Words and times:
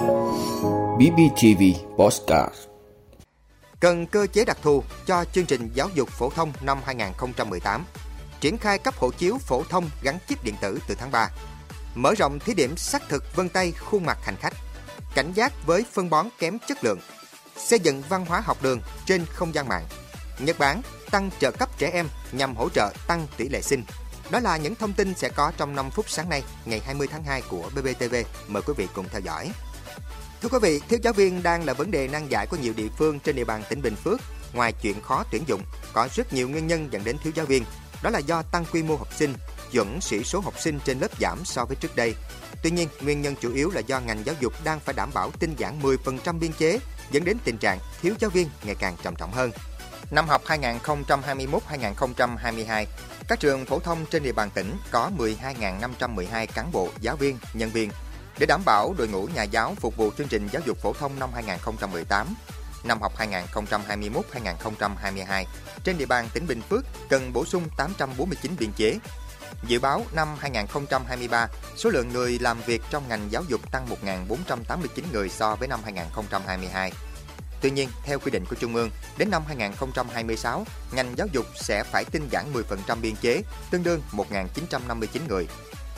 BBTV 0.00 1.62
Postcard. 1.96 2.54
Cần 3.80 4.06
cơ 4.06 4.26
chế 4.26 4.44
đặc 4.44 4.58
thù 4.62 4.82
cho 5.06 5.24
chương 5.32 5.46
trình 5.46 5.70
giáo 5.74 5.88
dục 5.94 6.08
phổ 6.08 6.30
thông 6.30 6.52
năm 6.60 6.78
2018 6.84 7.84
Triển 8.40 8.58
khai 8.58 8.78
cấp 8.78 8.94
hộ 8.98 9.10
chiếu 9.10 9.38
phổ 9.38 9.62
thông 9.62 9.90
gắn 10.02 10.18
chip 10.28 10.44
điện 10.44 10.54
tử 10.60 10.78
từ 10.88 10.94
tháng 10.94 11.10
3 11.10 11.30
Mở 11.94 12.14
rộng 12.14 12.38
thí 12.38 12.54
điểm 12.54 12.76
xác 12.76 13.02
thực 13.08 13.36
vân 13.36 13.48
tay 13.48 13.72
khuôn 13.72 14.04
mặt 14.04 14.18
hành 14.22 14.36
khách. 14.36 14.52
Cảnh 15.14 15.32
giác 15.32 15.52
với 15.66 15.84
phân 15.92 16.10
bón 16.10 16.28
kém 16.38 16.58
chất 16.68 16.84
lượng. 16.84 16.98
Xây 17.56 17.78
dựng 17.78 18.02
văn 18.08 18.26
hóa 18.26 18.40
học 18.40 18.62
đường 18.62 18.80
trên 19.06 19.26
không 19.26 19.54
gian 19.54 19.68
mạng. 19.68 19.84
Nhật 20.38 20.58
Bản 20.58 20.82
tăng 21.10 21.30
trợ 21.40 21.50
cấp 21.50 21.68
trẻ 21.78 21.90
em 21.92 22.08
nhằm 22.32 22.56
hỗ 22.56 22.68
trợ 22.68 22.92
tăng 23.06 23.26
tỷ 23.36 23.48
lệ 23.48 23.62
sinh. 23.62 23.84
Đó 24.30 24.40
là 24.40 24.56
những 24.56 24.74
thông 24.74 24.92
tin 24.92 25.14
sẽ 25.14 25.28
có 25.28 25.52
trong 25.56 25.76
5 25.76 25.90
phút 25.90 26.10
sáng 26.10 26.28
nay, 26.28 26.42
ngày 26.64 26.80
20 26.86 27.06
tháng 27.10 27.24
2 27.24 27.42
của 27.48 27.70
BBTV. 27.74 28.14
Mời 28.48 28.62
quý 28.62 28.74
vị 28.76 28.88
cùng 28.94 29.08
theo 29.08 29.20
dõi. 29.20 29.50
Thưa 30.42 30.48
quý 30.48 30.58
vị, 30.62 30.80
thiếu 30.88 30.98
giáo 31.02 31.12
viên 31.12 31.42
đang 31.42 31.64
là 31.64 31.72
vấn 31.72 31.90
đề 31.90 32.08
nan 32.08 32.28
giải 32.28 32.46
của 32.46 32.56
nhiều 32.56 32.72
địa 32.76 32.88
phương 32.98 33.20
trên 33.20 33.36
địa 33.36 33.44
bàn 33.44 33.62
tỉnh 33.68 33.82
Bình 33.82 33.96
Phước. 33.96 34.20
Ngoài 34.52 34.72
chuyện 34.72 35.02
khó 35.02 35.24
tuyển 35.30 35.42
dụng, 35.46 35.62
có 35.92 36.08
rất 36.14 36.32
nhiều 36.32 36.48
nguyên 36.48 36.66
nhân 36.66 36.88
dẫn 36.90 37.04
đến 37.04 37.16
thiếu 37.22 37.32
giáo 37.36 37.46
viên. 37.46 37.64
Đó 38.02 38.10
là 38.10 38.18
do 38.18 38.42
tăng 38.42 38.64
quy 38.72 38.82
mô 38.82 38.96
học 38.96 39.08
sinh, 39.16 39.34
chuẩn 39.72 40.00
sĩ 40.00 40.24
số 40.24 40.40
học 40.40 40.54
sinh 40.58 40.78
trên 40.84 41.00
lớp 41.00 41.08
giảm 41.20 41.44
so 41.44 41.64
với 41.64 41.76
trước 41.76 41.96
đây. 41.96 42.14
Tuy 42.62 42.70
nhiên, 42.70 42.88
nguyên 43.00 43.22
nhân 43.22 43.34
chủ 43.40 43.54
yếu 43.54 43.70
là 43.70 43.80
do 43.80 44.00
ngành 44.00 44.26
giáo 44.26 44.34
dục 44.40 44.52
đang 44.64 44.80
phải 44.80 44.94
đảm 44.94 45.10
bảo 45.14 45.30
tinh 45.38 45.54
giản 45.56 45.82
10% 45.82 46.38
biên 46.38 46.52
chế, 46.52 46.78
dẫn 47.10 47.24
đến 47.24 47.36
tình 47.44 47.58
trạng 47.58 47.78
thiếu 48.02 48.14
giáo 48.18 48.30
viên 48.30 48.48
ngày 48.64 48.74
càng 48.74 48.96
trầm 49.02 49.14
trọng 49.16 49.32
hơn. 49.32 49.50
Năm 50.10 50.28
học 50.28 50.42
2021-2022, 50.46 52.86
các 53.28 53.40
trường 53.40 53.64
phổ 53.64 53.78
thông 53.78 54.06
trên 54.10 54.22
địa 54.22 54.32
bàn 54.32 54.50
tỉnh 54.54 54.76
có 54.90 55.10
12.512 55.18 56.46
cán 56.54 56.72
bộ, 56.72 56.88
giáo 57.00 57.16
viên, 57.16 57.38
nhân 57.54 57.70
viên. 57.70 57.90
Để 58.38 58.46
đảm 58.46 58.62
bảo 58.64 58.94
đội 58.98 59.08
ngũ 59.08 59.28
nhà 59.34 59.42
giáo 59.42 59.74
phục 59.80 59.96
vụ 59.96 60.10
chương 60.18 60.28
trình 60.28 60.48
giáo 60.52 60.62
dục 60.66 60.78
phổ 60.82 60.92
thông 60.92 61.18
năm 61.18 61.30
2018, 61.34 62.34
năm 62.84 63.00
học 63.00 63.12
2021-2022, 63.18 65.44
trên 65.84 65.98
địa 65.98 66.06
bàn 66.06 66.28
tỉnh 66.34 66.46
Bình 66.46 66.62
Phước 66.62 66.84
cần 67.08 67.32
bổ 67.32 67.44
sung 67.44 67.68
849 67.76 68.52
biên 68.58 68.72
chế. 68.72 68.98
Dự 69.66 69.80
báo 69.80 70.04
năm 70.12 70.28
2023, 70.38 71.48
số 71.76 71.90
lượng 71.90 72.08
người 72.12 72.38
làm 72.38 72.60
việc 72.66 72.82
trong 72.90 73.08
ngành 73.08 73.28
giáo 73.30 73.42
dục 73.48 73.72
tăng 73.72 73.86
1.489 74.28 75.02
người 75.12 75.28
so 75.28 75.56
với 75.56 75.68
năm 75.68 75.80
2022 75.84 76.92
Tuy 77.60 77.70
nhiên, 77.70 77.88
theo 78.04 78.18
quy 78.18 78.30
định 78.30 78.44
của 78.50 78.56
Trung 78.56 78.74
ương, 78.74 78.90
đến 79.18 79.30
năm 79.30 79.42
2026, 79.46 80.64
ngành 80.92 81.14
giáo 81.16 81.26
dục 81.32 81.46
sẽ 81.56 81.84
phải 81.84 82.04
tinh 82.04 82.28
giản 82.30 82.52
10% 82.52 83.00
biên 83.00 83.16
chế, 83.16 83.42
tương 83.70 83.82
đương 83.82 84.02
1.959 84.12 85.20
người. 85.28 85.48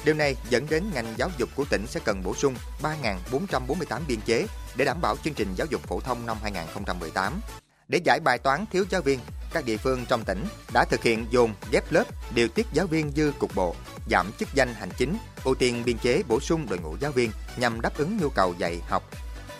Điều 0.04 0.14
này 0.14 0.36
dẫn 0.50 0.66
đến 0.70 0.84
ngành 0.94 1.14
giáo 1.16 1.30
dục 1.38 1.48
của 1.56 1.64
tỉnh 1.70 1.86
sẽ 1.86 2.00
cần 2.04 2.22
bổ 2.22 2.34
sung 2.34 2.54
3.448 2.82 4.00
biên 4.08 4.20
chế 4.20 4.46
để 4.76 4.84
đảm 4.84 5.00
bảo 5.00 5.16
chương 5.24 5.34
trình 5.34 5.54
giáo 5.56 5.66
dục 5.70 5.82
phổ 5.82 6.00
thông 6.00 6.26
năm 6.26 6.36
2018. 6.42 7.40
Để 7.88 8.00
giải 8.04 8.20
bài 8.24 8.38
toán 8.38 8.64
thiếu 8.72 8.84
giáo 8.90 9.02
viên, 9.02 9.20
các 9.52 9.64
địa 9.64 9.76
phương 9.76 10.04
trong 10.08 10.24
tỉnh 10.24 10.44
đã 10.74 10.84
thực 10.90 11.02
hiện 11.02 11.26
dồn 11.30 11.54
ghép 11.72 11.92
lớp, 11.92 12.04
điều 12.34 12.48
tiết 12.48 12.66
giáo 12.72 12.86
viên 12.86 13.12
dư 13.16 13.32
cục 13.38 13.54
bộ, 13.54 13.74
giảm 14.10 14.30
chức 14.38 14.48
danh 14.54 14.74
hành 14.74 14.90
chính, 14.96 15.16
ưu 15.44 15.54
tiên 15.54 15.82
biên 15.84 15.98
chế 15.98 16.22
bổ 16.28 16.40
sung 16.40 16.66
đội 16.70 16.78
ngũ 16.78 16.96
giáo 17.00 17.12
viên 17.12 17.30
nhằm 17.56 17.80
đáp 17.80 17.96
ứng 17.98 18.16
nhu 18.16 18.28
cầu 18.28 18.54
dạy 18.58 18.80
học, 18.88 19.02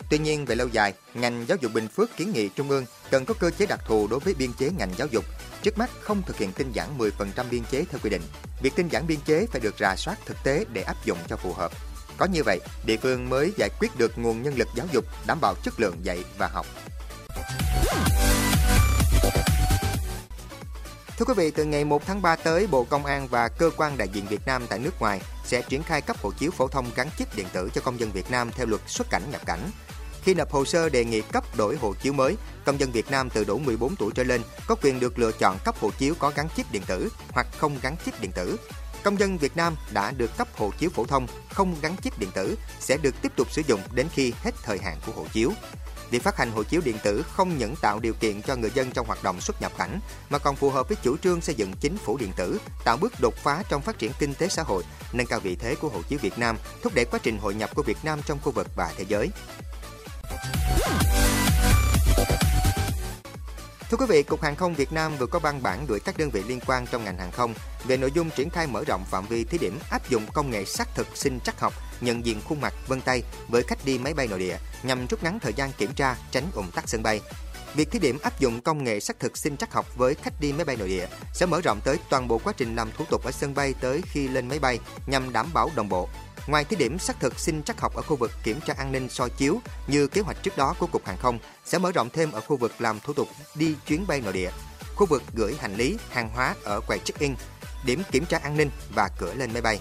Tuy 0.09 0.19
nhiên, 0.19 0.45
về 0.45 0.55
lâu 0.55 0.67
dài, 0.67 0.93
ngành 1.13 1.45
giáo 1.47 1.57
dục 1.61 1.71
Bình 1.73 1.87
Phước 1.87 2.17
kiến 2.17 2.31
nghị 2.33 2.49
Trung 2.49 2.69
ương 2.69 2.85
cần 3.11 3.25
có 3.25 3.33
cơ 3.33 3.51
chế 3.51 3.65
đặc 3.65 3.79
thù 3.87 4.07
đối 4.07 4.19
với 4.19 4.33
biên 4.33 4.53
chế 4.53 4.69
ngành 4.77 4.93
giáo 4.97 5.07
dục. 5.11 5.25
Trước 5.63 5.77
mắt 5.77 5.89
không 6.01 6.21
thực 6.21 6.37
hiện 6.37 6.51
tinh 6.51 6.71
giản 6.71 6.97
10% 6.97 7.09
biên 7.51 7.63
chế 7.71 7.85
theo 7.89 7.99
quy 8.03 8.09
định. 8.09 8.21
Việc 8.61 8.73
tinh 8.75 8.87
giản 8.87 9.07
biên 9.07 9.19
chế 9.25 9.45
phải 9.51 9.61
được 9.61 9.75
rà 9.79 9.95
soát 9.95 10.17
thực 10.25 10.37
tế 10.43 10.65
để 10.73 10.81
áp 10.81 11.05
dụng 11.05 11.17
cho 11.27 11.37
phù 11.37 11.53
hợp. 11.53 11.71
Có 12.17 12.25
như 12.25 12.43
vậy, 12.45 12.59
địa 12.85 12.97
phương 12.97 13.29
mới 13.29 13.53
giải 13.57 13.69
quyết 13.79 13.97
được 13.97 14.17
nguồn 14.17 14.43
nhân 14.43 14.53
lực 14.57 14.67
giáo 14.75 14.87
dục, 14.91 15.05
đảm 15.27 15.37
bảo 15.41 15.55
chất 15.63 15.79
lượng 15.79 15.95
dạy 16.03 16.23
và 16.37 16.47
học. 16.47 16.65
Thưa 21.17 21.25
quý 21.25 21.33
vị, 21.37 21.51
từ 21.51 21.65
ngày 21.65 21.85
1 21.85 22.05
tháng 22.05 22.21
3 22.21 22.35
tới, 22.35 22.67
Bộ 22.67 22.83
Công 22.83 23.05
an 23.05 23.27
và 23.27 23.47
cơ 23.47 23.69
quan 23.77 23.97
đại 23.97 24.07
diện 24.13 24.25
Việt 24.27 24.41
Nam 24.45 24.65
tại 24.69 24.79
nước 24.79 24.99
ngoài 24.99 25.21
sẽ 25.45 25.61
triển 25.61 25.83
khai 25.83 26.01
cấp 26.01 26.17
hộ 26.21 26.31
chiếu 26.31 26.51
phổ 26.51 26.67
thông 26.67 26.91
gắn 26.95 27.09
chip 27.17 27.35
điện 27.35 27.47
tử 27.53 27.69
cho 27.73 27.81
công 27.81 27.99
dân 27.99 28.11
Việt 28.11 28.31
Nam 28.31 28.51
theo 28.51 28.65
luật 28.65 28.81
xuất 28.87 29.09
cảnh 29.09 29.23
nhập 29.31 29.41
cảnh. 29.45 29.59
Khi 30.23 30.33
nộp 30.33 30.51
hồ 30.51 30.65
sơ 30.65 30.89
đề 30.89 31.05
nghị 31.05 31.21
cấp 31.21 31.43
đổi 31.57 31.75
hộ 31.75 31.93
chiếu 31.93 32.13
mới, 32.13 32.35
công 32.65 32.79
dân 32.79 32.91
Việt 32.91 33.11
Nam 33.11 33.29
từ 33.29 33.43
đủ 33.43 33.59
14 33.59 33.95
tuổi 33.95 34.11
trở 34.15 34.23
lên 34.23 34.41
có 34.67 34.75
quyền 34.81 34.99
được 34.99 35.19
lựa 35.19 35.31
chọn 35.31 35.57
cấp 35.65 35.75
hộ 35.79 35.91
chiếu 35.97 36.13
có 36.19 36.31
gắn 36.35 36.47
chip 36.55 36.71
điện 36.71 36.81
tử 36.87 37.09
hoặc 37.31 37.47
không 37.57 37.77
gắn 37.81 37.95
chip 38.05 38.21
điện 38.21 38.31
tử. 38.35 38.57
Công 39.03 39.19
dân 39.19 39.37
Việt 39.37 39.57
Nam 39.57 39.75
đã 39.93 40.11
được 40.11 40.37
cấp 40.37 40.47
hộ 40.57 40.71
chiếu 40.79 40.89
phổ 40.89 41.05
thông 41.05 41.27
không 41.49 41.75
gắn 41.81 41.95
chip 42.03 42.19
điện 42.19 42.29
tử 42.33 42.57
sẽ 42.79 42.97
được 42.97 43.15
tiếp 43.21 43.31
tục 43.35 43.51
sử 43.51 43.61
dụng 43.67 43.81
đến 43.93 44.07
khi 44.13 44.33
hết 44.43 44.51
thời 44.63 44.77
hạn 44.77 44.97
của 45.05 45.11
hộ 45.11 45.25
chiếu. 45.33 45.51
Việc 46.09 46.23
phát 46.23 46.37
hành 46.37 46.51
hộ 46.51 46.63
chiếu 46.63 46.81
điện 46.85 46.97
tử 47.03 47.25
không 47.31 47.57
những 47.57 47.75
tạo 47.81 47.99
điều 47.99 48.13
kiện 48.13 48.41
cho 48.41 48.55
người 48.55 48.71
dân 48.73 48.91
trong 48.91 49.07
hoạt 49.07 49.23
động 49.23 49.41
xuất 49.41 49.61
nhập 49.61 49.71
cảnh 49.77 49.99
mà 50.29 50.37
còn 50.37 50.55
phù 50.55 50.69
hợp 50.69 50.87
với 50.87 50.97
chủ 51.03 51.17
trương 51.17 51.41
xây 51.41 51.55
dựng 51.55 51.73
chính 51.79 51.97
phủ 51.97 52.17
điện 52.17 52.31
tử, 52.35 52.59
tạo 52.83 52.97
bước 52.97 53.13
đột 53.19 53.35
phá 53.35 53.63
trong 53.69 53.81
phát 53.81 53.99
triển 53.99 54.11
kinh 54.19 54.33
tế 54.33 54.47
xã 54.47 54.63
hội, 54.63 54.83
nâng 55.13 55.27
cao 55.27 55.39
vị 55.39 55.55
thế 55.55 55.75
của 55.75 55.89
hộ 55.89 56.01
chiếu 56.01 56.19
Việt 56.21 56.39
Nam, 56.39 56.57
thúc 56.81 56.93
đẩy 56.95 57.05
quá 57.05 57.19
trình 57.23 57.37
hội 57.37 57.55
nhập 57.55 57.75
của 57.75 57.83
Việt 57.83 57.97
Nam 58.03 58.19
trong 58.25 58.39
khu 58.41 58.51
vực 58.51 58.67
và 58.75 58.93
thế 58.97 59.05
giới. 59.07 59.29
Thưa 63.93 63.97
quý 63.97 64.05
vị, 64.09 64.23
Cục 64.23 64.41
Hàng 64.41 64.55
không 64.55 64.75
Việt 64.75 64.93
Nam 64.93 65.17
vừa 65.17 65.25
có 65.25 65.39
văn 65.39 65.63
bản 65.63 65.85
gửi 65.87 65.99
các 65.99 66.17
đơn 66.17 66.29
vị 66.29 66.43
liên 66.47 66.59
quan 66.67 66.85
trong 66.91 67.03
ngành 67.03 67.17
hàng 67.17 67.31
không 67.31 67.53
về 67.85 67.97
nội 67.97 68.11
dung 68.13 68.29
triển 68.29 68.49
khai 68.49 68.67
mở 68.67 68.83
rộng 68.87 69.05
phạm 69.05 69.25
vi 69.25 69.43
thí 69.43 69.57
điểm 69.57 69.79
áp 69.89 70.09
dụng 70.09 70.23
công 70.33 70.51
nghệ 70.51 70.65
xác 70.65 70.95
thực 70.95 71.07
sinh 71.13 71.39
trắc 71.39 71.59
học 71.59 71.73
nhận 72.01 72.25
diện 72.25 72.41
khuôn 72.45 72.61
mặt 72.61 72.73
vân 72.87 73.01
tay 73.01 73.23
với 73.47 73.63
khách 73.63 73.85
đi 73.85 73.97
máy 73.97 74.13
bay 74.13 74.27
nội 74.27 74.39
địa 74.39 74.57
nhằm 74.83 75.07
rút 75.07 75.23
ngắn 75.23 75.39
thời 75.39 75.53
gian 75.53 75.71
kiểm 75.77 75.93
tra, 75.93 76.15
tránh 76.31 76.43
ủng 76.53 76.71
tắc 76.75 76.89
sân 76.89 77.03
bay. 77.03 77.21
Việc 77.75 77.91
thí 77.91 77.99
điểm 77.99 78.17
áp 78.23 78.39
dụng 78.39 78.61
công 78.61 78.83
nghệ 78.83 78.99
xác 78.99 79.19
thực 79.19 79.37
sinh 79.37 79.57
trắc 79.57 79.73
học 79.73 79.97
với 79.97 80.15
khách 80.15 80.39
đi 80.39 80.53
máy 80.53 80.65
bay 80.65 80.75
nội 80.75 80.87
địa 80.87 81.07
sẽ 81.33 81.45
mở 81.45 81.61
rộng 81.61 81.79
tới 81.83 81.97
toàn 82.09 82.27
bộ 82.27 82.37
quá 82.43 82.53
trình 82.57 82.75
làm 82.75 82.91
thủ 82.97 83.05
tục 83.09 83.23
ở 83.25 83.31
sân 83.31 83.53
bay 83.55 83.73
tới 83.81 84.01
khi 84.05 84.27
lên 84.27 84.47
máy 84.47 84.59
bay 84.59 84.79
nhằm 85.07 85.33
đảm 85.33 85.47
bảo 85.53 85.69
đồng 85.75 85.89
bộ, 85.89 86.09
Ngoài 86.47 86.63
thí 86.65 86.75
điểm 86.75 86.99
xác 86.99 87.19
thực 87.19 87.39
sinh 87.39 87.63
trắc 87.63 87.81
học 87.81 87.95
ở 87.95 88.01
khu 88.01 88.15
vực 88.15 88.31
kiểm 88.43 88.61
tra 88.61 88.73
an 88.77 88.91
ninh 88.91 89.09
soi 89.09 89.29
chiếu 89.29 89.61
như 89.87 90.07
kế 90.07 90.21
hoạch 90.21 90.43
trước 90.43 90.57
đó 90.57 90.75
của 90.79 90.87
Cục 90.87 91.05
Hàng 91.05 91.17
không, 91.17 91.39
sẽ 91.65 91.77
mở 91.77 91.91
rộng 91.91 92.09
thêm 92.09 92.31
ở 92.31 92.41
khu 92.41 92.57
vực 92.57 92.71
làm 92.79 92.99
thủ 92.99 93.13
tục 93.13 93.27
đi 93.55 93.75
chuyến 93.87 94.07
bay 94.07 94.21
nội 94.21 94.33
địa, 94.33 94.49
khu 94.95 95.05
vực 95.05 95.23
gửi 95.33 95.55
hành 95.59 95.75
lý, 95.75 95.97
hàng 96.09 96.29
hóa 96.29 96.55
ở 96.63 96.79
quầy 96.79 96.99
check-in, 96.99 97.35
điểm 97.85 98.03
kiểm 98.11 98.25
tra 98.25 98.37
an 98.43 98.57
ninh 98.57 98.69
và 98.95 99.09
cửa 99.19 99.33
lên 99.33 99.53
máy 99.53 99.61
bay. 99.61 99.79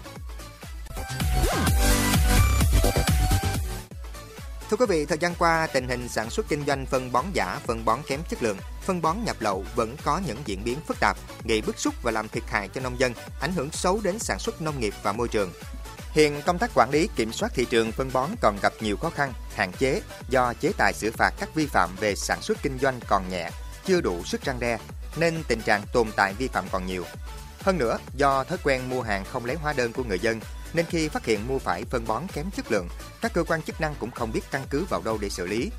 Thưa 4.71 4.77
quý 4.77 4.87
vị, 4.89 5.07
thời 5.07 5.19
gian 5.19 5.35
qua, 5.39 5.67
tình 5.67 5.89
hình 5.89 6.09
sản 6.09 6.31
xuất 6.31 6.49
kinh 6.49 6.65
doanh 6.67 6.87
phân 6.87 7.13
bón 7.13 7.25
giả, 7.33 7.61
phân 7.67 7.85
bón 7.85 8.01
kém 8.07 8.21
chất 8.29 8.43
lượng, 8.43 8.57
phân 8.83 9.03
bón 9.03 9.17
nhập 9.25 9.37
lậu 9.41 9.65
vẫn 9.75 9.97
có 10.05 10.21
những 10.27 10.39
diễn 10.45 10.65
biến 10.65 10.79
phức 10.87 10.97
tạp, 11.01 11.17
gây 11.45 11.63
bức 11.63 11.79
xúc 11.79 11.95
và 12.03 12.11
làm 12.11 12.29
thiệt 12.29 12.43
hại 12.49 12.69
cho 12.69 12.81
nông 12.81 13.01
dân, 13.01 13.13
ảnh 13.41 13.53
hưởng 13.53 13.71
xấu 13.71 14.01
đến 14.03 14.19
sản 14.19 14.39
xuất 14.39 14.63
nông 14.63 14.81
nghiệp 14.81 14.95
và 15.03 15.13
môi 15.13 15.29
trường. 15.29 15.53
Hiện 16.13 16.43
công 16.47 16.59
tác 16.59 16.71
quản 16.75 16.91
lý 16.91 17.09
kiểm 17.17 17.33
soát 17.33 17.53
thị 17.55 17.67
trường 17.71 17.93
phân 17.93 18.11
bón 18.13 18.31
còn 18.41 18.59
gặp 18.63 18.73
nhiều 18.81 18.97
khó 18.97 19.11
khăn, 19.11 19.33
hạn 19.55 19.73
chế 19.73 20.03
do 20.29 20.55
chế 20.61 20.73
tài 20.79 20.93
xử 20.93 21.13
phạt 21.13 21.35
các 21.39 21.55
vi 21.55 21.67
phạm 21.67 21.97
về 21.97 22.15
sản 22.15 22.43
xuất 22.43 22.59
kinh 22.63 22.79
doanh 22.79 23.01
còn 23.09 23.29
nhẹ, 23.29 23.51
chưa 23.85 24.01
đủ 24.01 24.25
sức 24.25 24.45
răng 24.45 24.61
đe, 24.61 24.79
nên 25.17 25.43
tình 25.49 25.61
trạng 25.61 25.83
tồn 25.93 26.09
tại 26.17 26.35
vi 26.35 26.49
phạm 26.49 26.65
còn 26.73 26.87
nhiều. 26.87 27.05
Hơn 27.61 27.79
nữa, 27.79 27.99
do 28.17 28.45
thói 28.45 28.59
quen 28.65 28.89
mua 28.89 29.03
hàng 29.03 29.25
không 29.25 29.45
lấy 29.45 29.57
hóa 29.57 29.73
đơn 29.73 29.93
của 29.93 30.05
người 30.05 30.19
dân, 30.19 30.41
nên 30.73 30.87
khi 30.87 31.09
phát 31.09 31.25
hiện 31.25 31.49
mua 31.49 31.59
phải 31.59 31.85
phân 31.85 32.07
bón 32.07 32.23
kém 32.33 32.51
chất 32.51 32.73
lượng, 32.73 32.89
các 33.21 33.33
cơ 33.35 33.45
quan 33.45 33.63
chức 33.63 33.81
năng 33.81 33.95
cũng 33.95 34.11
không 34.11 34.33
biết 34.33 34.43
căn 34.51 34.63
cứ 34.71 34.85
vào 34.85 35.03
đâu 35.05 35.19
để 35.19 35.29
xử 35.29 35.47
lý. 35.47 35.71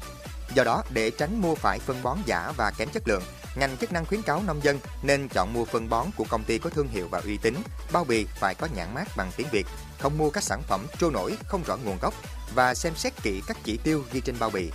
Do 0.55 0.63
đó, 0.63 0.83
để 0.89 1.11
tránh 1.11 1.41
mua 1.41 1.55
phải 1.55 1.79
phân 1.79 2.03
bón 2.03 2.17
giả 2.25 2.51
và 2.57 2.71
kém 2.71 2.89
chất 2.89 3.07
lượng, 3.07 3.23
ngành 3.55 3.77
chức 3.77 3.91
năng 3.91 4.05
khuyến 4.05 4.21
cáo 4.21 4.43
nông 4.47 4.63
dân 4.63 4.79
nên 5.01 5.27
chọn 5.27 5.53
mua 5.53 5.65
phân 5.65 5.89
bón 5.89 6.07
của 6.17 6.25
công 6.29 6.43
ty 6.43 6.57
có 6.57 6.69
thương 6.69 6.87
hiệu 6.87 7.07
và 7.07 7.21
uy 7.25 7.37
tín, 7.37 7.55
bao 7.91 8.03
bì 8.03 8.25
phải 8.39 8.55
có 8.55 8.67
nhãn 8.75 8.93
mát 8.93 9.07
bằng 9.17 9.31
tiếng 9.37 9.47
Việt, 9.51 9.67
không 9.99 10.17
mua 10.17 10.29
các 10.29 10.43
sản 10.43 10.61
phẩm 10.67 10.87
trôi 10.99 11.11
nổi 11.11 11.37
không 11.47 11.63
rõ 11.63 11.77
nguồn 11.77 11.97
gốc 12.01 12.13
và 12.55 12.75
xem 12.75 12.95
xét 12.95 13.13
kỹ 13.23 13.41
các 13.47 13.57
chỉ 13.63 13.77
tiêu 13.77 14.03
ghi 14.11 14.21
trên 14.21 14.35
bao 14.39 14.49
bì. 14.49 14.71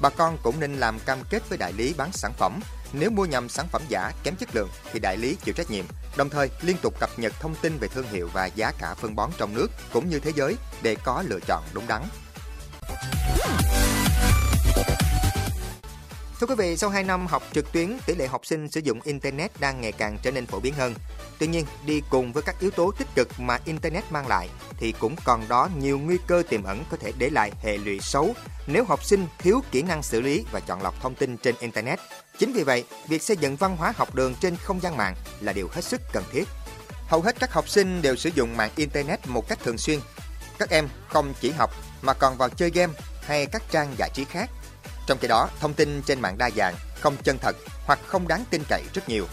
Bà 0.00 0.10
con 0.10 0.38
cũng 0.42 0.60
nên 0.60 0.74
làm 0.74 0.98
cam 0.98 1.18
kết 1.30 1.48
với 1.48 1.58
đại 1.58 1.72
lý 1.72 1.94
bán 1.96 2.12
sản 2.12 2.32
phẩm. 2.38 2.60
Nếu 2.92 3.10
mua 3.10 3.24
nhầm 3.24 3.48
sản 3.48 3.68
phẩm 3.72 3.82
giả 3.88 4.12
kém 4.22 4.36
chất 4.36 4.48
lượng 4.54 4.68
thì 4.92 5.00
đại 5.00 5.16
lý 5.16 5.36
chịu 5.44 5.54
trách 5.54 5.70
nhiệm. 5.70 5.84
Đồng 6.16 6.30
thời 6.30 6.50
liên 6.62 6.76
tục 6.82 6.94
cập 7.00 7.10
nhật 7.18 7.32
thông 7.40 7.54
tin 7.62 7.78
về 7.78 7.88
thương 7.88 8.06
hiệu 8.10 8.30
và 8.32 8.46
giá 8.46 8.72
cả 8.78 8.94
phân 8.94 9.14
bón 9.14 9.30
trong 9.38 9.54
nước 9.54 9.68
cũng 9.92 10.08
như 10.08 10.20
thế 10.20 10.32
giới 10.36 10.56
để 10.82 10.96
có 11.04 11.24
lựa 11.26 11.40
chọn 11.46 11.64
đúng 11.72 11.86
đắn. 11.88 12.02
Thưa 16.40 16.46
quý 16.46 16.54
vị, 16.58 16.76
sau 16.76 16.90
2 16.90 17.04
năm 17.04 17.26
học 17.26 17.42
trực 17.52 17.72
tuyến, 17.72 17.98
tỷ 18.06 18.14
lệ 18.14 18.26
học 18.26 18.46
sinh 18.46 18.68
sử 18.68 18.80
dụng 18.80 19.00
Internet 19.04 19.60
đang 19.60 19.80
ngày 19.80 19.92
càng 19.92 20.18
trở 20.22 20.30
nên 20.30 20.46
phổ 20.46 20.60
biến 20.60 20.74
hơn. 20.74 20.94
Tuy 21.38 21.46
nhiên, 21.46 21.66
đi 21.86 22.02
cùng 22.10 22.32
với 22.32 22.42
các 22.42 22.60
yếu 22.60 22.70
tố 22.70 22.92
tích 22.98 23.08
cực 23.14 23.40
mà 23.40 23.58
Internet 23.64 24.04
mang 24.12 24.26
lại, 24.26 24.48
thì 24.78 24.92
cũng 24.92 25.16
còn 25.24 25.48
đó 25.48 25.68
nhiều 25.78 25.98
nguy 25.98 26.18
cơ 26.26 26.42
tiềm 26.48 26.62
ẩn 26.62 26.84
có 26.90 26.96
thể 26.96 27.12
để 27.18 27.30
lại 27.30 27.52
hệ 27.62 27.78
lụy 27.78 28.00
xấu 28.00 28.34
nếu 28.66 28.84
học 28.84 29.04
sinh 29.04 29.26
thiếu 29.38 29.62
kỹ 29.70 29.82
năng 29.82 30.02
xử 30.02 30.20
lý 30.20 30.44
và 30.52 30.60
chọn 30.60 30.82
lọc 30.82 31.00
thông 31.00 31.14
tin 31.14 31.36
trên 31.36 31.54
Internet. 31.60 31.98
Chính 32.38 32.52
vì 32.52 32.62
vậy, 32.62 32.84
việc 33.08 33.22
xây 33.22 33.36
dựng 33.36 33.56
văn 33.56 33.76
hóa 33.76 33.92
học 33.96 34.14
đường 34.14 34.34
trên 34.40 34.56
không 34.56 34.80
gian 34.80 34.96
mạng 34.96 35.14
là 35.40 35.52
điều 35.52 35.68
hết 35.72 35.84
sức 35.84 36.00
cần 36.12 36.24
thiết. 36.32 36.44
Hầu 37.06 37.22
hết 37.22 37.36
các 37.40 37.52
học 37.52 37.68
sinh 37.68 38.02
đều 38.02 38.16
sử 38.16 38.30
dụng 38.34 38.56
mạng 38.56 38.70
Internet 38.76 39.26
một 39.26 39.48
cách 39.48 39.58
thường 39.64 39.78
xuyên. 39.78 40.00
Các 40.58 40.70
em 40.70 40.88
không 41.08 41.34
chỉ 41.40 41.50
học 41.50 41.70
mà 42.02 42.14
còn 42.14 42.36
vào 42.36 42.48
chơi 42.48 42.70
game 42.70 42.92
hay 43.22 43.46
các 43.46 43.62
trang 43.70 43.94
giải 43.98 44.10
trí 44.14 44.24
khác. 44.24 44.50
Trong 45.08 45.18
khi 45.18 45.28
đó, 45.28 45.48
thông 45.60 45.74
tin 45.74 46.02
trên 46.02 46.20
mạng 46.20 46.38
đa 46.38 46.50
dạng, 46.56 46.74
không 47.00 47.16
chân 47.22 47.38
thật 47.38 47.56
hoặc 47.86 47.98
không 48.06 48.28
đáng 48.28 48.44
tin 48.50 48.62
cậy 48.68 48.82
rất 48.94 49.08
nhiều. 49.08 49.26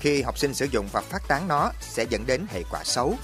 Khi 0.00 0.22
học 0.22 0.38
sinh 0.38 0.54
sử 0.54 0.64
dụng 0.64 0.88
và 0.92 1.00
phát 1.00 1.28
tán 1.28 1.48
nó 1.48 1.72
sẽ 1.80 2.04
dẫn 2.10 2.26
đến 2.26 2.46
hệ 2.50 2.62
quả 2.70 2.84
xấu. 2.84 3.14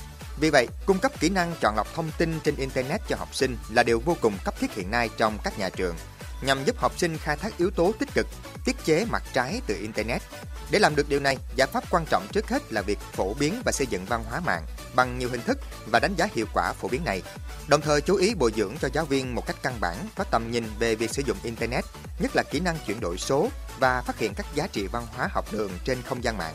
Vì 0.41 0.51
vậy, 0.51 0.69
cung 0.87 0.99
cấp 0.99 1.13
kỹ 1.21 1.29
năng 1.29 1.55
chọn 1.61 1.77
lọc 1.77 1.95
thông 1.95 2.11
tin 2.19 2.41
trên 2.45 2.57
Internet 2.57 3.01
cho 3.09 3.17
học 3.17 3.35
sinh 3.35 3.57
là 3.71 3.83
điều 3.83 4.01
vô 4.01 4.17
cùng 4.21 4.35
cấp 4.45 4.55
thiết 4.61 4.75
hiện 4.75 4.91
nay 4.91 5.09
trong 5.17 5.39
các 5.45 5.59
nhà 5.59 5.69
trường, 5.69 5.97
nhằm 6.43 6.65
giúp 6.65 6.79
học 6.79 6.93
sinh 6.99 7.19
khai 7.19 7.37
thác 7.37 7.59
yếu 7.59 7.71
tố 7.71 7.93
tích 7.99 8.09
cực, 8.15 8.27
tiết 8.65 8.77
chế 8.85 9.05
mặt 9.05 9.23
trái 9.33 9.61
từ 9.67 9.77
Internet. 9.81 10.23
Để 10.71 10.79
làm 10.79 10.97
được 10.97 11.09
điều 11.09 11.21
này, 11.21 11.39
giải 11.57 11.69
pháp 11.73 11.85
quan 11.91 12.05
trọng 12.11 12.27
trước 12.33 12.49
hết 12.49 12.73
là 12.73 12.83
việc 12.83 12.99
phổ 13.13 13.35
biến 13.35 13.63
và 13.65 13.73
xây 13.73 13.87
dựng 13.87 14.05
văn 14.05 14.25
hóa 14.29 14.41
mạng 14.41 14.63
bằng 14.95 15.19
nhiều 15.19 15.29
hình 15.29 15.43
thức 15.43 15.59
và 15.87 15.99
đánh 15.99 16.15
giá 16.17 16.29
hiệu 16.35 16.47
quả 16.55 16.73
phổ 16.73 16.89
biến 16.89 17.05
này. 17.05 17.23
Đồng 17.69 17.81
thời 17.81 18.01
chú 18.01 18.17
ý 18.17 18.35
bồi 18.35 18.53
dưỡng 18.57 18.75
cho 18.81 18.89
giáo 18.93 19.05
viên 19.05 19.35
một 19.35 19.47
cách 19.47 19.57
căn 19.63 19.75
bản 19.81 19.97
có 20.17 20.25
tầm 20.25 20.51
nhìn 20.51 20.65
về 20.79 20.95
việc 20.95 21.11
sử 21.11 21.23
dụng 21.27 21.37
Internet, 21.43 21.85
nhất 22.19 22.31
là 22.35 22.43
kỹ 22.51 22.61
năng 22.61 22.77
chuyển 22.87 23.01
đổi 23.01 23.19
số 23.19 23.49
và 23.79 24.03
phát 24.03 24.19
hiện 24.19 24.35
các 24.35 24.47
giá 24.55 24.67
trị 24.67 24.87
văn 24.87 25.07
hóa 25.17 25.29
học 25.33 25.53
đường 25.53 25.71
trên 25.85 26.03
không 26.03 26.25
gian 26.25 26.39
mạng 26.39 26.55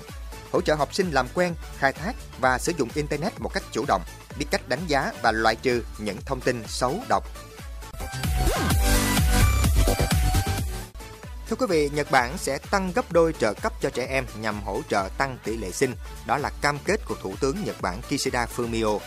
hỗ 0.55 0.61
trợ 0.61 0.75
học 0.75 0.93
sinh 0.93 1.11
làm 1.11 1.27
quen, 1.33 1.55
khai 1.77 1.93
thác 1.93 2.15
và 2.39 2.57
sử 2.57 2.71
dụng 2.77 2.89
Internet 2.95 3.39
một 3.39 3.53
cách 3.53 3.63
chủ 3.71 3.85
động, 3.87 4.01
biết 4.39 4.45
cách 4.51 4.69
đánh 4.69 4.79
giá 4.87 5.13
và 5.21 5.31
loại 5.31 5.55
trừ 5.55 5.83
những 5.97 6.17
thông 6.25 6.41
tin 6.41 6.63
xấu 6.67 6.99
độc. 7.09 7.23
Thưa 11.49 11.55
quý 11.55 11.65
vị, 11.69 11.89
Nhật 11.93 12.11
Bản 12.11 12.37
sẽ 12.37 12.57
tăng 12.57 12.91
gấp 12.95 13.11
đôi 13.11 13.33
trợ 13.33 13.53
cấp 13.53 13.73
cho 13.81 13.89
trẻ 13.89 14.05
em 14.05 14.25
nhằm 14.39 14.63
hỗ 14.63 14.81
trợ 14.89 15.09
tăng 15.17 15.37
tỷ 15.43 15.57
lệ 15.57 15.71
sinh. 15.71 15.95
Đó 16.27 16.37
là 16.37 16.51
cam 16.61 16.77
kết 16.85 16.99
của 17.07 17.15
Thủ 17.21 17.35
tướng 17.39 17.63
Nhật 17.65 17.81
Bản 17.81 18.01
Kishida 18.01 18.47
Fumio. 18.55 18.99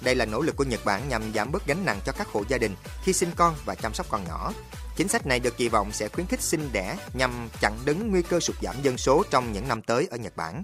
Đây 0.00 0.14
là 0.14 0.24
nỗ 0.24 0.40
lực 0.40 0.56
của 0.56 0.64
Nhật 0.64 0.84
Bản 0.84 1.08
nhằm 1.08 1.32
giảm 1.34 1.52
bớt 1.52 1.66
gánh 1.66 1.84
nặng 1.84 2.00
cho 2.06 2.12
các 2.12 2.28
hộ 2.28 2.44
gia 2.48 2.58
đình 2.58 2.74
khi 3.04 3.12
sinh 3.12 3.30
con 3.36 3.54
và 3.64 3.74
chăm 3.74 3.94
sóc 3.94 4.06
con 4.10 4.24
nhỏ. 4.24 4.52
Chính 4.96 5.08
sách 5.08 5.26
này 5.26 5.40
được 5.40 5.56
kỳ 5.56 5.68
vọng 5.68 5.92
sẽ 5.92 6.08
khuyến 6.08 6.26
khích 6.26 6.40
sinh 6.40 6.68
đẻ 6.72 6.96
nhằm 7.14 7.48
chặn 7.60 7.78
đứng 7.84 8.10
nguy 8.10 8.22
cơ 8.22 8.40
sụt 8.40 8.56
giảm 8.62 8.82
dân 8.82 8.98
số 8.98 9.24
trong 9.30 9.52
những 9.52 9.68
năm 9.68 9.82
tới 9.82 10.08
ở 10.10 10.16
Nhật 10.16 10.36
Bản. 10.36 10.62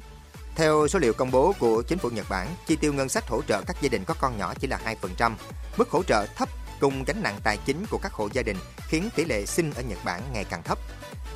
Theo 0.55 0.89
số 0.89 0.99
liệu 0.99 1.13
công 1.13 1.31
bố 1.31 1.55
của 1.59 1.83
chính 1.83 1.99
phủ 1.99 2.11
Nhật 2.11 2.27
Bản, 2.29 2.49
chi 2.67 2.77
tiêu 2.77 2.93
ngân 2.93 3.09
sách 3.09 3.29
hỗ 3.29 3.43
trợ 3.43 3.63
các 3.67 3.77
gia 3.81 3.89
đình 3.89 4.05
có 4.05 4.15
con 4.21 4.39
nhỏ 4.39 4.55
chỉ 4.61 4.67
là 4.67 4.81
2%. 5.19 5.33
Mức 5.77 5.91
hỗ 5.91 6.03
trợ 6.03 6.27
thấp 6.37 6.49
cùng 6.81 7.05
gánh 7.05 7.23
nặng 7.23 7.39
tài 7.45 7.59
chính 7.65 7.87
của 7.91 7.99
các 8.03 8.13
hộ 8.13 8.29
gia 8.33 8.43
đình 8.43 8.57
khiến 8.89 9.11
tỷ 9.17 9.25
lệ 9.25 9.47
sinh 9.47 9.73
ở 9.77 9.83
Nhật 9.83 9.99
Bản 10.05 10.23
ngày 10.33 10.45
càng 10.45 10.63
thấp. 10.63 10.79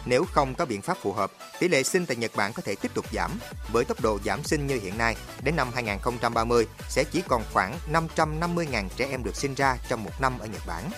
Nếu 0.06 0.24
không 0.24 0.54
có 0.54 0.64
biện 0.64 0.82
pháp 0.82 0.98
phù 1.02 1.12
hợp, 1.12 1.32
tỷ 1.58 1.68
lệ 1.68 1.82
sinh 1.82 2.06
tại 2.06 2.16
Nhật 2.16 2.30
Bản 2.36 2.52
có 2.52 2.62
thể 2.62 2.74
tiếp 2.74 2.90
tục 2.94 3.04
giảm. 3.12 3.30
Với 3.72 3.84
tốc 3.84 4.00
độ 4.00 4.18
giảm 4.24 4.44
sinh 4.44 4.66
như 4.66 4.80
hiện 4.82 4.98
nay, 4.98 5.16
đến 5.42 5.56
năm 5.56 5.70
2030 5.74 6.66
sẽ 6.88 7.04
chỉ 7.12 7.22
còn 7.28 7.42
khoảng 7.52 7.78
550.000 7.92 8.88
trẻ 8.96 9.06
em 9.10 9.24
được 9.24 9.36
sinh 9.36 9.54
ra 9.54 9.76
trong 9.88 10.04
một 10.04 10.10
năm 10.20 10.38
ở 10.38 10.46
Nhật 10.46 10.62
Bản. 10.66 10.90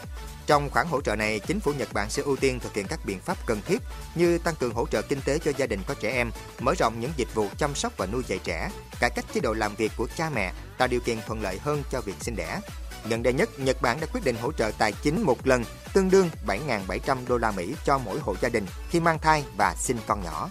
Trong 0.47 0.71
khoản 0.71 0.87
hỗ 0.87 1.01
trợ 1.01 1.17
này, 1.17 1.39
chính 1.39 1.61
phủ 1.61 1.73
Nhật 1.79 1.93
Bản 1.93 2.11
sẽ 2.11 2.23
ưu 2.23 2.37
tiên 2.37 2.61
thực 2.61 2.75
hiện 2.75 2.87
các 2.87 3.01
biện 3.07 3.21
pháp 3.21 3.47
cần 3.47 3.63
thiết 3.67 3.79
như 4.15 4.39
tăng 4.39 4.55
cường 4.55 4.75
hỗ 4.75 4.87
trợ 4.87 5.03
kinh 5.03 5.21
tế 5.25 5.39
cho 5.39 5.53
gia 5.57 5.67
đình 5.67 5.81
có 5.87 5.95
trẻ 5.95 6.11
em, 6.11 6.31
mở 6.61 6.75
rộng 6.79 7.01
những 7.01 7.13
dịch 7.17 7.35
vụ 7.35 7.49
chăm 7.59 7.75
sóc 7.75 7.93
và 7.97 8.07
nuôi 8.07 8.23
dạy 8.27 8.39
trẻ, 8.45 8.71
cải 9.01 9.11
cách 9.11 9.25
chế 9.35 9.41
độ 9.41 9.53
làm 9.53 9.75
việc 9.75 9.93
của 9.97 10.09
cha 10.17 10.31
mẹ, 10.35 10.53
tạo 10.79 10.89
điều 10.89 11.01
kiện 11.01 11.19
thuận 11.27 11.43
lợi 11.43 11.59
hơn 11.63 11.83
cho 11.91 12.01
việc 12.01 12.15
sinh 12.21 12.37
đẻ. 12.37 12.61
Gần 13.09 13.23
đây 13.23 13.33
nhất, 13.33 13.59
Nhật 13.59 13.83
Bản 13.83 14.01
đã 14.01 14.07
quyết 14.13 14.25
định 14.25 14.37
hỗ 14.43 14.53
trợ 14.53 14.71
tài 14.79 14.93
chính 14.93 15.23
một 15.23 15.47
lần 15.47 15.65
tương 15.95 16.11
đương 16.11 16.31
7.700 16.47 17.17
đô 17.29 17.39
la 17.39 17.51
Mỹ 17.51 17.75
cho 17.85 17.99
mỗi 17.99 18.19
hộ 18.19 18.35
gia 18.41 18.49
đình 18.49 18.67
khi 18.91 19.01
mang 19.01 19.19
thai 19.19 19.45
và 19.57 19.75
sinh 19.79 19.97
con 20.07 20.23
nhỏ. 20.25 20.49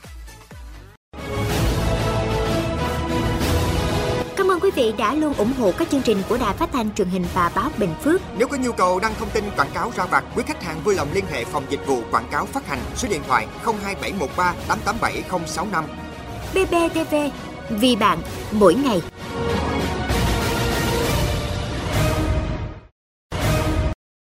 Cảm 4.38 4.51
ơn 4.51 4.60
quý 4.60 4.72
vị 4.75 4.94
đã 4.98 5.13
luôn 5.13 5.34
ủng 5.34 5.54
hộ 5.60 5.72
các 5.78 5.90
chương 5.90 6.01
trình 6.01 6.22
của 6.30 6.38
Đài 6.38 6.54
Phát 6.54 6.69
thanh 6.74 6.94
truyền 6.94 7.07
hình 7.07 7.25
và 7.34 7.51
báo 7.56 7.69
Bình 7.78 7.94
Phước. 8.04 8.22
Nếu 8.38 8.48
có 8.48 8.57
nhu 8.57 8.72
cầu 8.72 9.00
đăng 9.00 9.13
thông 9.19 9.30
tin 9.30 9.44
quảng 9.57 9.72
cáo 9.74 9.92
ra 9.95 10.06
vặt, 10.06 10.24
quý 10.36 10.44
khách 10.48 10.63
hàng 10.63 10.84
vui 10.84 10.95
lòng 10.95 11.07
liên 11.13 11.25
hệ 11.31 11.46
phòng 11.46 11.63
dịch 11.69 11.88
vụ 11.88 12.01
quảng 12.12 12.28
cáo 12.31 12.46
phát 12.46 12.68
hành 12.68 12.80
số 12.96 13.07
điện 13.10 13.22
thoại 13.28 13.48
02713 13.63 14.56
887065. 14.68 15.86
BBTV, 16.54 17.16
vì 17.69 17.96
bạn, 17.96 18.22
mỗi 18.51 18.75
ngày. 18.75 19.01